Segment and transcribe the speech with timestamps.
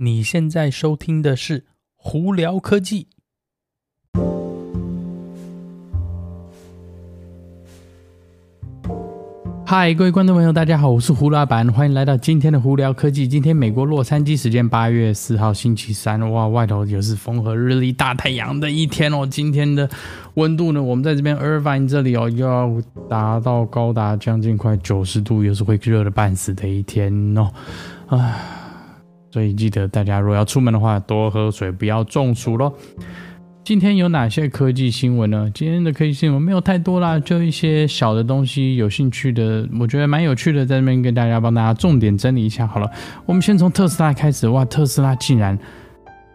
[0.00, 1.58] 你现在收听的是
[1.96, 3.08] 《胡聊科技》。
[9.66, 13.26] 嗨，各位观众朋友，大家好，我是胡老板，欢迎来到今天的《胡聊科技》。
[13.28, 19.26] 今天美国洛杉矶时间八月四号星期三，哇，外头也是风和日丽、大太阳的一天哦。
[19.26, 19.90] 今天的
[20.34, 22.70] 温度呢，我们在这边 Irvine 这里哦，又要
[23.10, 27.52] 达到高达将近快九十度，也是会热的半死的一天哦，
[28.06, 28.57] 唉。
[29.30, 32.72] 所以记得大家如果要出门的话，多喝水，不要中暑喽。
[33.64, 35.50] 今天有哪些科技新闻呢？
[35.52, 42.90] 今天的科技新闻没有太多啦，就一些小的东西，有兴趣的，我觉得蛮有趣的，在这边跟大家帮大家重点整理一下好了。
[43.26, 45.58] 我们先从特斯拉开始，哇，特斯拉竟然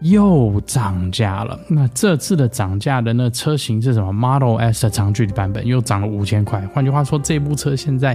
[0.00, 1.58] 又涨价了。
[1.70, 6.60] 那这次的涨价的那车型是什么？Model S 的长距离版本又涨了五千块。
[6.74, 8.14] 换句话说，这部车现在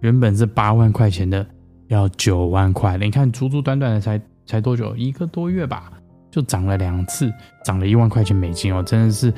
[0.00, 1.46] 原本是八万块钱的。
[1.88, 4.96] 要九万块，你看，足足短短的才才多久？
[4.96, 5.90] 一个多月吧，
[6.30, 7.32] 就涨了两次，
[7.64, 9.32] 涨了一万块钱美金哦，真的是，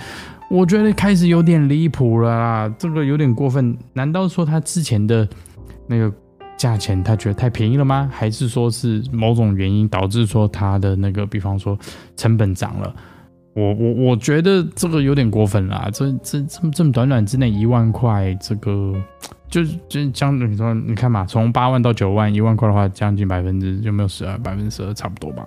[0.51, 3.77] 我觉得开始有点离谱了啦，这个有点过分。
[3.93, 5.27] 难道说他之前的
[5.87, 6.13] 那个
[6.57, 8.11] 价钱他觉得太便宜了吗？
[8.13, 11.79] 还是说是某种原因导致说他的那个，比方说
[12.17, 12.95] 成本涨了？
[13.61, 18.95] 我我我觉得这个有点过分啦，这这这么这么短短之内一万块，这个。
[19.51, 24.39] 就就将你说，你看嘛，从八万到九万，一万块的话，将近百分之有没有十二？
[24.39, 25.45] 百分之十二差不多吧？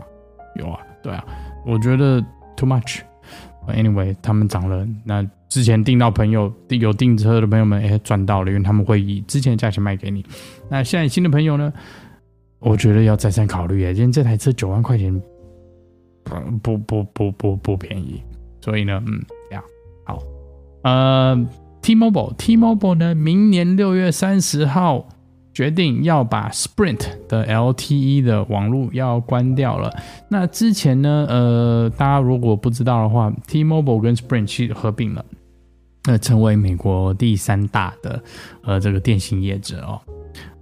[0.59, 1.23] 有啊，对啊，
[1.65, 2.21] 我觉得
[2.57, 2.99] too much。
[3.65, 10.25] Anyway，他们涨了，那之前订到朋友有订车的朋友们，哎，赚到了，因为他们会以之前的价钱卖给你。
[10.69, 11.71] 那现在新的朋友呢，
[12.59, 15.17] 我觉得要再三考虑哎，今天这台车九万块钱，
[16.61, 18.21] 不不不不不便宜，
[18.61, 19.63] 所以呢，嗯，这样，
[20.05, 20.19] 好，
[20.83, 21.47] 呃。
[21.83, 25.05] T-Mobile，T-Mobile 呢，明年六月三十号
[25.53, 29.93] 决定要把 Sprint 的 LTE 的网络要关掉了。
[30.29, 35.25] 那之前呢，呃，大家如果不知道的话，T-Mobile 跟 Sprint 去合并了，
[36.05, 38.23] 那成为美国第三大的
[38.63, 39.99] 呃这个电信业者哦。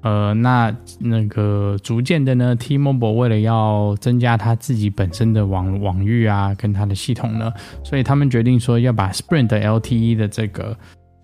[0.02, 10.76] 呃，那那个逐渐的呢，T-Mobile 为了要增加它自己本身的网网域啊，跟它的系统呢，所以他们决定说要把 Sprint LTE 的这个。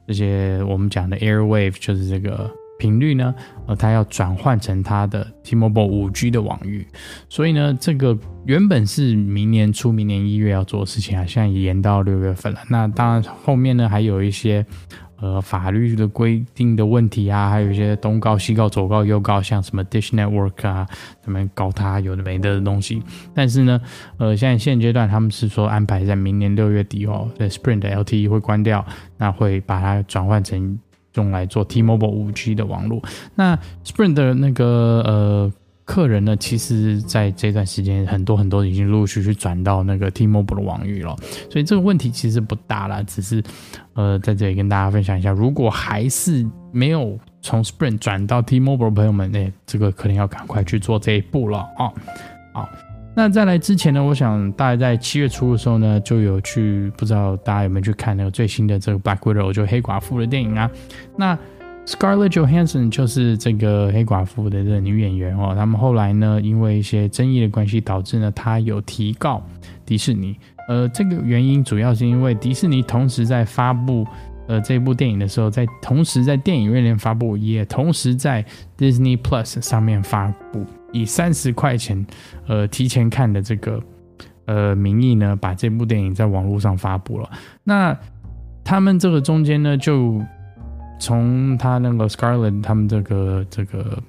[0.07, 2.49] 这些我们讲的 Airwave 就是这个
[2.79, 3.35] 频率呢，
[3.65, 6.87] 呃，它要转换成它的 T-Mobile 5G 的网域，
[7.27, 12.59] 所以呢，这个原本是明年初、明年一月要做的事情啊，现在也延到六月份了。
[12.69, 14.65] 那当然后面呢还有一些。
[15.19, 20.87] 呃，法律的规定的问题啊，还有一些东告西告左告右告，像什么 Dish Network 啊，
[21.23, 23.01] 他们告他有的没的东西。
[23.33, 23.81] 但是呢，
[24.17, 28.85] 呃，现在现阶段他们是说安排在明年六月底哦，在 Sprint 的 LTE 会关掉，
[29.17, 30.79] 那会把它转换成
[31.15, 33.01] 用来做 T-Mobile 5G 的网络。
[33.35, 34.65] 那 Sprint 的那个
[35.05, 35.53] 呃。
[35.87, 41.15] 客人呢，其实在这段时间，很多很多已经陆陆续续转到那个 T-Mobile 的网域了，
[41.49, 43.41] 所以这个问题其实不大了，只是
[43.93, 51.89] 呃，在这里跟大家分享一下，如果还是没有从 Sprint 转到 T-Mobile 的朋友们，哎，这个可能要赶快去做这一步了啊。
[52.51, 52.69] 好，
[53.15, 60.69] 那在来之前呢，我想大概在七月初的时候呢，就有去，不知道大家有没有去看那个最新的这个 Black Widow，就黑寡妇的电影啊，
[61.15, 61.39] 那。
[61.87, 69.41] Scarlett Johansson 就是这个黑寡妇的这个女演员哦，他们后来呢，因为一些争议的关系，导致呢，她有提告
[69.85, 70.35] 迪士尼。
[70.67, 74.05] 呃，这个原因主要是因为迪士尼同时在发布
[74.49, 78.43] 呃这部电影的时候，在同时在电影院里发布，也同时在
[78.77, 82.05] Disney Plus 上面发布，以三十块钱
[82.47, 83.81] 呃提前看的这个
[84.43, 87.29] 呃名义呢，把这部电影在网络上发布了。
[87.63, 87.97] 那
[88.65, 90.21] 他们这个中间呢，就。
[90.99, 94.01] 从他那个 Scarlett 他们这个这个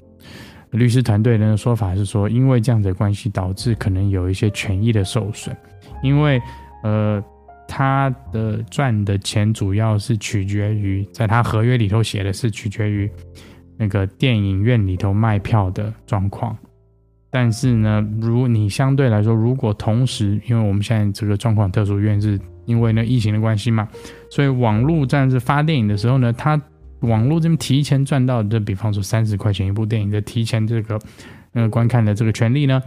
[0.70, 5.56] 律师团队的说法是说，因为这样子的关系导致可能有一些权益的受损，
[6.02, 6.40] 因为
[6.82, 7.22] 呃
[7.66, 13.10] 他的赚的钱主要是取决于在他合约里头写的是取决于
[13.76, 16.56] 那个电影院里头卖票的状况，
[17.30, 23.88] 但是呢，如你相对来说，如果同时因为我们现在这个状况特殊，院因是因为那疫情的关系嘛，
[24.30, 26.60] 所以网络这样子发电影的时候呢，他
[27.00, 30.98] 网络这边提前赚到的，比方说三十块钱一部电影的提前这个
[31.52, 32.82] 呃观看的这个权利呢，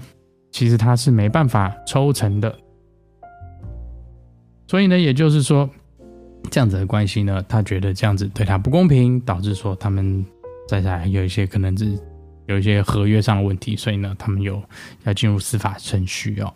[0.52, 2.54] 其实他是没办法抽成的。
[4.68, 5.70] 所以呢，也就是说
[6.50, 10.26] 这样子的关系呢，他觉得这样子对他不公平，导致说他们
[10.68, 11.98] 在在有一些可能是
[12.48, 14.62] 有一些合约上的问题，所以呢，他们有
[15.04, 16.54] 要进入司法程序哦。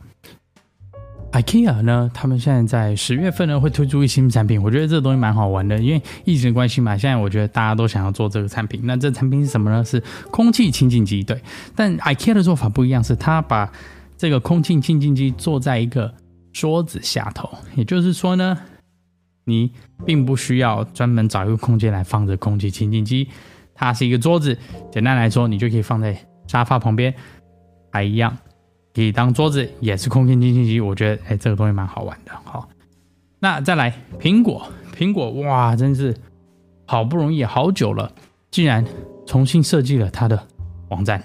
[1.36, 8.80] IKEA 呢，他们现在在十月份呢会推出一新产品，我觉得这个东西蛮好玩的，因为疫情的关系嘛，现在我觉得大家都想要做这个产品。
[8.86, 9.84] 那这产品是什么呢？
[9.84, 10.02] 是
[10.32, 11.42] 空气清净机，对。
[11.76, 13.70] 但 IKEA 的做法不一样，是它把
[14.18, 16.14] 这个空气清净机坐在一个
[16.54, 18.58] 桌子下头，也就是说呢，
[19.44, 19.70] 你
[20.06, 23.28] 并不需要专门找一个空间来放着空气清净机，
[23.74, 24.58] 它是一个桌子。
[24.90, 26.18] 简单来说，你就可以放在
[26.48, 27.14] 沙发旁边，
[27.92, 28.38] 还一样
[28.95, 30.80] 可以当桌子，也是空间清净机。
[30.80, 32.31] 我觉得，哎，这个东西蛮好玩的。
[32.45, 32.69] 好，
[33.39, 34.65] 那再来苹果，
[34.97, 36.15] 苹果哇，真是
[36.86, 38.09] 好不容易好久了，
[38.50, 38.86] 竟然
[39.25, 40.42] 重新设计了它的
[40.88, 41.21] 网站。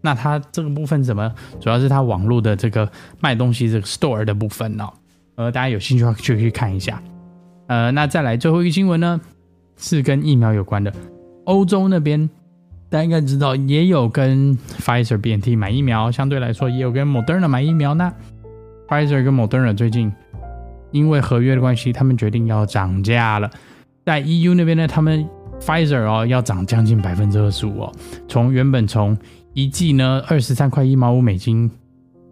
[0.00, 1.34] 那它这个部分怎么？
[1.60, 2.90] 主要是它网络的这个
[3.20, 4.90] 卖东西这个 store 的部分哦。
[5.34, 7.02] 呃，大家有兴趣的话就可以去看一下。
[7.66, 9.20] 呃，那再来最后一个新闻呢，
[9.76, 10.90] 是跟疫苗有关的。
[11.44, 12.30] 欧洲那边
[12.88, 17.94] 大家应该知道，也有跟 Pfizer、BNT 买疫苗，相对来说也有跟 Moderna 买疫苗。
[17.94, 18.12] 那
[18.88, 20.12] Pfizer 跟 Moderna 最近
[20.92, 23.50] 因为合约的关系，他们决定要涨价了。
[24.04, 25.28] 在 EU 那边呢，他们
[25.60, 27.92] Pfizer 哦要涨将近百分之二十五哦，
[28.28, 29.18] 从原本从
[29.52, 31.68] 一剂呢，二十三块一毛五美金，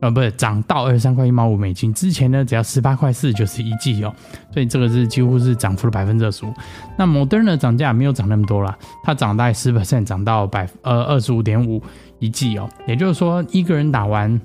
[0.04, 1.92] 呃，不是涨到二十三块一毛五美金。
[1.94, 4.14] 之前呢，只要十八块四就是一剂哦，
[4.52, 6.52] 所以这个是几乎是涨幅了百分之二十五。
[6.98, 11.82] 那 Moderna 涨价没有涨那么多啦，它涨大概十 percent，涨到百呃二十五点五
[12.18, 12.68] 一剂哦。
[12.86, 14.38] 也就是说，一个人打完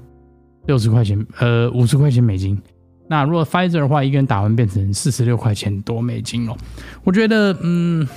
[0.66, 2.58] 六十块钱，呃五十块钱美金。
[3.10, 6.56] 那如果 Pfizer 的话，一个人打完变成四十六块钱多美金哦。
[7.04, 8.08] 我觉得，嗯，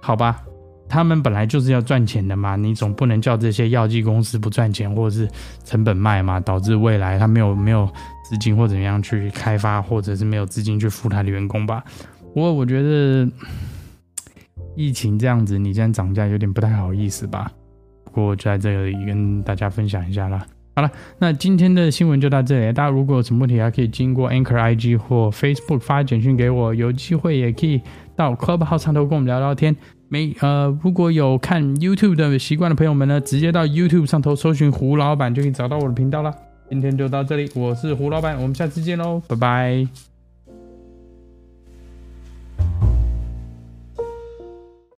[0.00, 0.42] 好吧。
[0.90, 5.30] 他们本来就是要赚钱的嘛，你总不能叫这些药剂公司不赚钱，或者是
[5.64, 7.88] 成本卖嘛，导致未来他没有没有
[8.28, 11.84] 资金或怎么样去开发，或者是没有资金去付他的员工吧。
[12.34, 13.30] 不过我觉得
[14.74, 17.50] 疫情这样子，你这样涨价有点不太好意思吧。
[18.04, 20.44] 不过就在这里跟大家分享一下啦。
[20.74, 27.80] 好了，那今天的新闻就到这里，大家如果有什么问题，还可以经过 Anchor IG 或 Facebook 发简讯给我，有机会也可以
[28.16, 29.76] 到 Club 号上头跟我们聊聊天。
[30.08, 36.34] 没呃，如果有看 YouTube 的习惯的朋友们呢，直接到 YouTube 上头搜寻胡老板就可以找到我的频道了。
[36.68, 40.09] 今天就到这里，我是胡老板，我们下次见喽，拜拜。